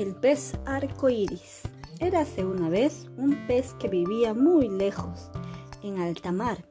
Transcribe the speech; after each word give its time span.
El 0.00 0.14
pez 0.14 0.54
arcoíris. 0.64 1.60
Érase 1.98 2.42
una 2.42 2.70
vez 2.70 3.06
un 3.18 3.36
pez 3.46 3.74
que 3.74 3.86
vivía 3.86 4.32
muy 4.32 4.66
lejos, 4.66 5.30
en 5.82 6.00
alta 6.00 6.32
mar. 6.32 6.64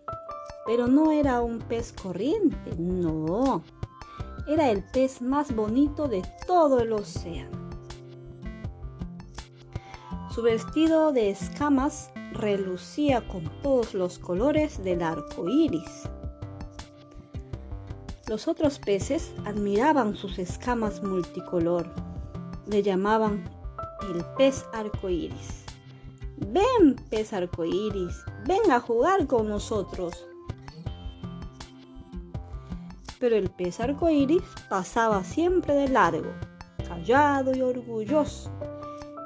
Pero 0.65 0.87
no 0.87 1.11
era 1.11 1.39
un 1.41 1.59
pez 1.59 1.93
corriente, 1.93 2.75
no. 2.79 3.61
Era 4.47 4.71
el 4.71 4.83
pez 4.83 5.21
más 5.21 5.55
bonito 5.55 6.07
de 6.07 6.23
todo 6.47 6.79
el 6.79 6.91
océano. 6.91 7.69
Su 10.33 10.41
vestido 10.41 11.13
de 11.13 11.29
escamas 11.29 12.09
relucía 12.33 13.27
con 13.27 13.43
todos 13.61 13.93
los 13.93 14.17
colores 14.17 14.83
del 14.83 15.03
arco 15.03 15.47
iris. 15.47 16.09
Los 18.27 18.47
otros 18.47 18.79
peces 18.79 19.31
admiraban 19.45 20.15
sus 20.15 20.39
escamas 20.39 21.03
multicolor 21.03 22.08
le 22.69 22.83
llamaban 22.83 23.43
el 24.13 24.23
pez 24.37 24.65
arcoíris. 24.73 25.65
Ven, 26.37 26.95
pez 27.09 27.33
arcoíris, 27.33 28.23
ven 28.45 28.71
a 28.71 28.79
jugar 28.79 29.25
con 29.27 29.49
nosotros. 29.49 30.13
Pero 33.19 33.35
el 33.35 33.49
pez 33.49 33.79
arcoíris 33.79 34.43
pasaba 34.69 35.23
siempre 35.23 35.73
de 35.73 35.89
largo, 35.89 36.31
callado 36.87 37.55
y 37.55 37.61
orgulloso, 37.61 38.51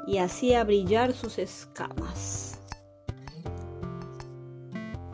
y 0.08 0.18
hacía 0.18 0.64
brillar 0.64 1.14
sus 1.14 1.38
escamas. 1.38 2.60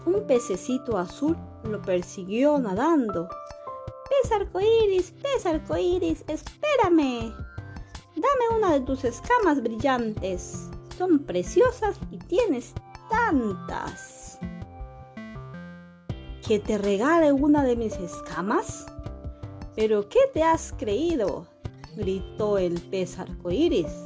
Un 0.06 0.26
pececito 0.28 0.98
azul 0.98 1.36
lo 1.64 1.82
persiguió 1.82 2.58
nadando. 2.60 3.28
Pez 4.10 4.32
arcoíris, 4.32 5.12
pez 5.12 5.46
arcoíris, 5.46 6.24
espérame. 6.28 7.49
Dame 8.20 8.58
una 8.58 8.74
de 8.74 8.82
tus 8.82 9.06
escamas 9.06 9.64
brillantes. 9.64 10.70
Son 10.98 11.20
preciosas 11.20 11.98
y 12.12 12.18
tienes 12.18 12.74
tantas. 13.10 14.40
¿Que 16.46 16.60
te 16.60 16.78
regale 16.78 17.32
una 17.32 17.64
de 17.64 17.78
mis 17.78 17.94
escamas? 17.94 18.88
¿Pero 19.74 20.10
qué 20.10 20.20
te 20.34 20.44
has 20.44 20.74
creído? 20.78 21.48
gritó 21.96 22.58
el 22.58 22.82
pez 22.82 23.18
arcoíris. 23.20 24.04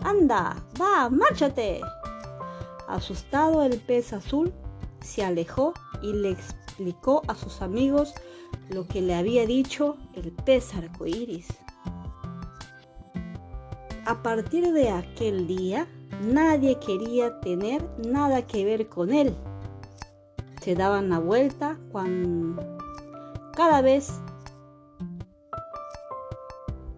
Anda, 0.00 0.56
va, 0.80 1.08
márchate. 1.08 1.80
Asustado 2.88 3.62
el 3.62 3.78
pez 3.78 4.12
azul 4.12 4.52
se 5.00 5.22
alejó 5.24 5.74
y 6.02 6.12
le 6.12 6.30
explicó 6.30 7.22
a 7.28 7.36
sus 7.36 7.62
amigos 7.62 8.14
lo 8.70 8.88
que 8.88 9.00
le 9.00 9.14
había 9.14 9.46
dicho 9.46 9.96
el 10.14 10.32
pez 10.32 10.74
arcoíris. 10.74 11.46
A 14.04 14.20
partir 14.20 14.72
de 14.72 14.90
aquel 14.90 15.46
día, 15.46 15.86
nadie 16.24 16.76
quería 16.80 17.38
tener 17.38 17.88
nada 18.04 18.44
que 18.44 18.64
ver 18.64 18.88
con 18.88 19.12
él. 19.12 19.32
Se 20.60 20.74
daban 20.74 21.08
la 21.08 21.20
vuelta 21.20 21.78
cuando 21.92 22.60
cada 23.54 23.80
vez 23.80 24.12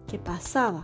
que 0.07 0.17
pasaba. 0.17 0.83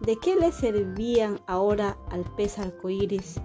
¿De 0.00 0.16
qué 0.16 0.36
le 0.36 0.52
servían 0.52 1.40
ahora 1.48 1.96
al 2.12 2.22
pez 2.36 2.56
arcoíris 2.60 3.40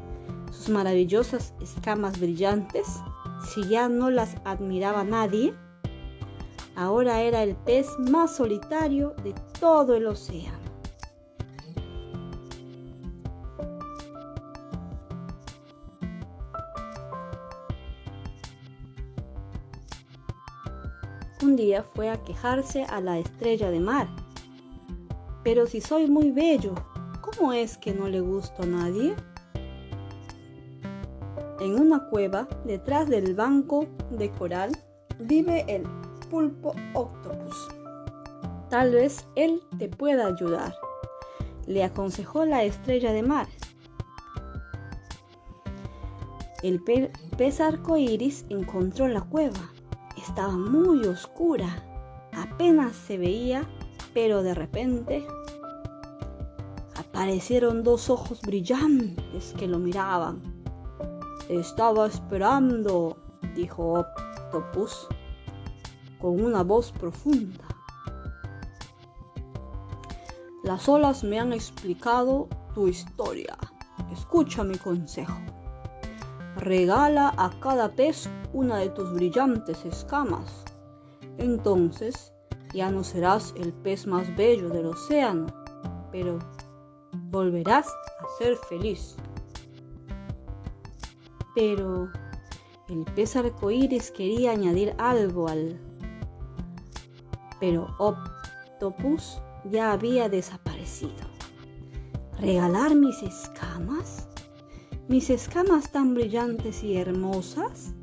sus 0.52 0.70
maravillosas 0.70 1.56
escamas 1.59 2.20
brillantes 2.20 2.86
si 3.52 3.67
ya 3.67 3.89
no 3.89 4.11
las 4.11 4.36
admiraba 4.45 5.04
nadie? 5.04 5.56
Ahora 6.76 7.22
era 7.22 7.42
el 7.42 7.56
pez 7.56 7.88
más 7.98 8.36
solitario 8.36 9.16
de 9.23 9.34
todo 9.59 9.95
el 9.95 10.06
océano. 10.06 10.62
Un 21.43 21.58
día 21.58 21.83
fue 21.93 22.09
a 22.09 22.23
quejarse 22.23 22.86
a 22.86 23.02
la 23.02 23.20
estrella 23.20 23.70
de 23.70 23.80
mar. 23.80 24.08
Pero 25.43 25.65
si 25.65 25.81
soy 25.81 26.09
muy 26.09 26.31
bello, 26.31 26.73
¿cómo 27.21 27.52
es 27.52 27.77
que 27.77 27.93
no 27.93 28.08
le 28.08 28.21
gusto 28.21 28.64
a 28.64 28.65
nadie? 28.65 29.14
En 31.59 31.80
una 31.80 32.09
cueva, 32.09 32.48
detrás 32.65 33.09
del 33.09 33.36
banco 33.36 33.87
de 34.09 34.32
coral, 34.32 34.71
vive 35.20 35.65
el 35.67 35.83
pulpo 36.30 36.73
octopus. 36.93 37.67
Tal 38.70 38.92
vez 38.92 39.27
él 39.36 39.61
te 39.77 39.89
pueda 39.89 40.27
ayudar, 40.27 40.73
le 41.67 41.83
aconsejó 41.83 42.45
la 42.45 42.64
estrella 42.64 43.11
de 43.11 43.23
mar. 43.23 43.48
El 46.64 46.82
pez 46.82 47.59
arcoíris 47.59 48.45
encontró 48.49 49.09
la 49.09 49.21
cueva 49.21 49.73
estaba 50.23 50.54
muy 50.54 51.06
oscura. 51.06 51.67
Apenas 52.32 52.95
se 52.95 53.17
veía, 53.17 53.67
pero 54.14 54.42
de 54.42 54.54
repente 54.54 55.28
aparecieron 56.98 57.84
dos 57.84 58.10
ojos 58.10 58.42
brillantes 58.42 59.54
que 59.58 59.67
lo 59.67 59.80
miraban. 59.80 60.42
estaba 61.50 62.08
esperando, 62.08 63.17
dijo 63.54 64.00
Octopus 64.00 65.08
con 66.20 66.42
una 66.42 66.64
voz 66.64 66.94
profunda. 66.94 67.66
Las 70.64 70.88
olas 70.88 71.26
me 71.26 71.38
han 71.38 71.52
explicado 71.52 72.48
tu 72.73 72.88
historia. 72.88 73.58
Escucha 74.14 74.64
mi 74.64 74.78
consejo. 74.78 75.52
Regala 76.58 77.33
a 77.37 77.49
cada 77.59 77.89
pez 77.89 78.30
una 78.53 78.77
de 78.77 78.89
tus 78.89 79.11
brillantes 79.14 79.86
escamas. 79.86 80.64
Entonces 81.37 82.33
ya 82.73 82.91
no 82.91 83.03
serás 83.03 83.53
el 83.58 83.73
pez 83.73 84.08
más 84.08 84.36
bello 84.36 84.69
del 84.69 84.87
océano, 84.87 85.47
pero 86.11 86.39
volverás 87.31 87.87
a 87.87 88.37
ser 88.37 88.55
feliz. 88.69 89.15
Pero 91.55 92.09
el 92.89 93.03
pez 93.15 93.35
arcoíris 93.35 94.11
quería 94.11 94.52
añadir 94.52 94.95
algo 94.97 95.47
al. 95.47 95.80
Pero 97.59 97.87
Octopus 97.97 99.39
ya 99.71 99.93
había 99.93 100.30
desaparecido. 100.30 101.14
¿Regalar 102.39 102.95
mis 102.95 103.21
escamas? 103.23 104.27
Mis 105.08 105.30
escamas 105.30 105.91
tan 105.91 106.14
brillantes 106.14 106.83
y 106.83 106.97
hermosas? 106.97 107.93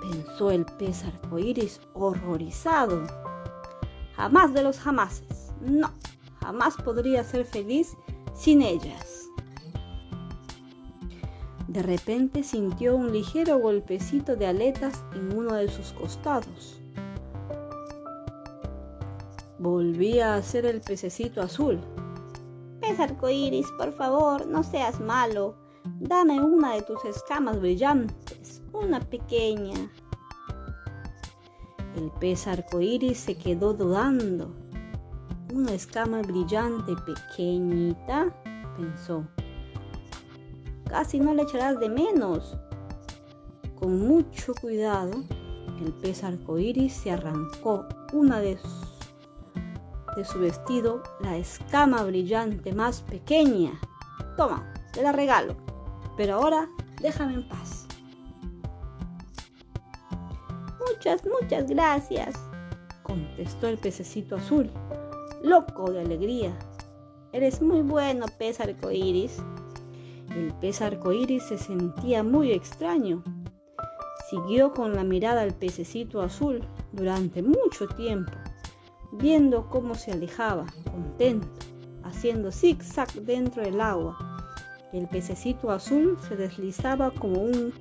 Pensó 0.00 0.50
el 0.50 0.64
pez 0.64 1.04
arcoíris 1.04 1.80
horrorizado. 1.94 3.06
Jamás 4.16 4.52
de 4.52 4.62
los 4.62 4.78
jamases. 4.78 5.52
No, 5.60 5.92
jamás 6.40 6.74
podría 6.76 7.24
ser 7.24 7.44
feliz 7.44 7.96
sin 8.34 8.62
ellas. 8.62 9.28
De 11.68 11.82
repente 11.82 12.42
sintió 12.42 12.96
un 12.96 13.12
ligero 13.12 13.58
golpecito 13.58 14.36
de 14.36 14.46
aletas 14.46 15.04
en 15.14 15.36
uno 15.36 15.54
de 15.54 15.68
sus 15.68 15.92
costados. 15.92 16.80
Volvía 19.58 20.34
a 20.34 20.42
ser 20.42 20.66
el 20.66 20.80
pececito 20.80 21.40
azul. 21.40 21.80
Pez 22.80 23.00
arcoíris, 23.00 23.66
por 23.78 23.92
favor, 23.92 24.46
no 24.46 24.62
seas 24.62 25.00
malo. 25.00 25.63
Dame 25.84 26.40
una 26.40 26.72
de 26.72 26.82
tus 26.82 27.04
escamas 27.04 27.60
brillantes, 27.60 28.62
una 28.72 29.00
pequeña. 29.00 29.74
El 31.94 32.10
pez 32.20 32.46
arcoíris 32.46 33.18
se 33.18 33.36
quedó 33.36 33.74
dudando. 33.74 34.50
Una 35.52 35.74
escama 35.74 36.22
brillante 36.22 36.94
pequeñita, 37.04 38.34
pensó. 38.78 39.26
Casi 40.88 41.20
no 41.20 41.34
le 41.34 41.42
echarás 41.42 41.78
de 41.78 41.90
menos. 41.90 42.56
Con 43.78 44.08
mucho 44.08 44.54
cuidado, 44.54 45.22
el 45.84 45.92
pez 46.00 46.24
arcoíris 46.24 46.94
se 46.94 47.10
arrancó 47.10 47.86
una 48.14 48.40
de 48.40 48.58
de 50.16 50.24
su 50.24 50.38
vestido 50.38 51.02
la 51.20 51.36
escama 51.36 52.04
brillante 52.04 52.72
más 52.72 53.02
pequeña. 53.02 53.72
Toma, 54.36 54.72
te 54.92 55.02
la 55.02 55.10
regalo 55.12 55.56
pero 56.16 56.34
ahora 56.34 56.68
déjame 57.00 57.34
en 57.34 57.48
paz. 57.48 57.86
Muchas, 60.88 61.22
muchas 61.40 61.68
gracias, 61.68 62.34
contestó 63.02 63.68
el 63.68 63.78
pececito 63.78 64.36
azul, 64.36 64.70
loco 65.42 65.90
de 65.90 66.00
alegría. 66.00 66.56
Eres 67.32 67.60
muy 67.60 67.82
bueno, 67.82 68.26
pez 68.38 68.60
arcoíris. 68.60 69.42
El 70.36 70.52
pez 70.54 70.80
arcoíris 70.80 71.42
se 71.42 71.58
sentía 71.58 72.22
muy 72.22 72.52
extraño. 72.52 73.22
Siguió 74.30 74.72
con 74.72 74.94
la 74.94 75.04
mirada 75.04 75.42
al 75.42 75.52
pececito 75.52 76.22
azul 76.22 76.66
durante 76.92 77.42
mucho 77.42 77.86
tiempo, 77.88 78.32
viendo 79.12 79.68
cómo 79.68 79.94
se 79.94 80.12
alejaba, 80.12 80.66
contento, 80.90 81.48
haciendo 82.04 82.50
zigzag 82.50 83.12
dentro 83.22 83.62
del 83.62 83.80
agua. 83.80 84.33
El 84.94 85.08
pececito 85.08 85.72
azul 85.72 86.16
se 86.28 86.36
deslizaba 86.36 87.10
como 87.10 87.42
un 87.42 87.72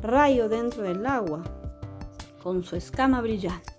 rayo 0.00 0.48
dentro 0.48 0.82
del 0.82 1.04
agua, 1.04 1.42
con 2.42 2.64
su 2.64 2.74
escama 2.76 3.20
brillante. 3.20 3.74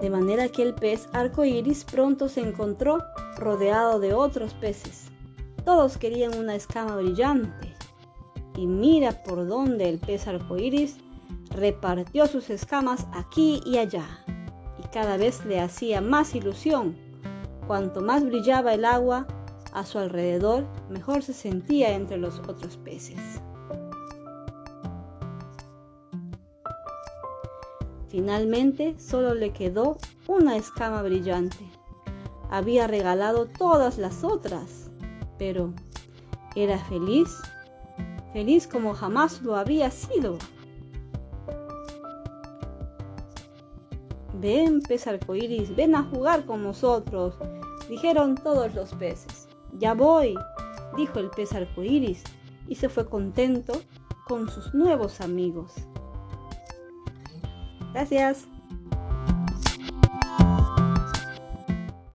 De 0.00 0.08
manera 0.08 0.48
que 0.48 0.62
el 0.62 0.72
pez 0.72 1.10
arcoíris 1.12 1.84
pronto 1.84 2.30
se 2.30 2.40
encontró 2.40 3.04
rodeado 3.36 4.00
de 4.00 4.14
otros 4.14 4.54
peces. 4.54 5.08
Todos 5.66 5.98
querían 5.98 6.34
una 6.34 6.54
escama 6.54 6.96
brillante. 6.96 7.74
Y 8.56 8.66
mira 8.66 9.22
por 9.22 9.46
dónde 9.46 9.90
el 9.90 9.98
pez 9.98 10.26
arcoíris 10.26 10.96
repartió 11.50 12.26
sus 12.26 12.48
escamas 12.48 13.06
aquí 13.12 13.60
y 13.66 13.76
allá. 13.76 14.06
Y 14.82 14.88
cada 14.88 15.18
vez 15.18 15.44
le 15.44 15.60
hacía 15.60 16.00
más 16.00 16.34
ilusión. 16.34 16.96
Cuanto 17.66 18.00
más 18.00 18.24
brillaba 18.24 18.72
el 18.72 18.86
agua 18.86 19.26
a 19.72 19.84
su 19.84 19.98
alrededor, 19.98 20.66
mejor 20.88 21.22
se 21.22 21.32
sentía 21.32 21.94
entre 21.94 22.16
los 22.16 22.38
otros 22.40 22.76
peces. 22.78 23.40
Finalmente 28.08 28.98
solo 28.98 29.34
le 29.34 29.52
quedó 29.52 29.96
una 30.26 30.56
escama 30.56 31.02
brillante. 31.02 31.64
Había 32.50 32.88
regalado 32.88 33.46
todas 33.46 33.98
las 33.98 34.24
otras, 34.24 34.90
pero 35.38 35.72
¿era 36.56 36.78
feliz? 36.86 37.30
Feliz 38.32 38.66
como 38.66 38.94
jamás 38.94 39.42
lo 39.42 39.54
había 39.54 39.92
sido. 39.92 40.38
Ven, 44.40 44.80
pez 44.82 45.06
arcoíris, 45.06 45.76
ven 45.76 45.94
a 45.94 46.02
jugar 46.02 46.46
con 46.46 46.62
nosotros, 46.64 47.34
dijeron 47.88 48.34
todos 48.34 48.74
los 48.74 48.92
peces. 48.94 49.39
Ya 49.80 49.94
voy, 49.94 50.34
dijo 50.96 51.18
el 51.18 51.30
pez 51.30 51.54
arcoíris, 51.54 52.22
y 52.68 52.74
se 52.74 52.88
fue 52.88 53.08
contento 53.08 53.72
con 54.28 54.48
sus 54.48 54.74
nuevos 54.74 55.20
amigos. 55.22 55.72
Gracias. 57.92 58.46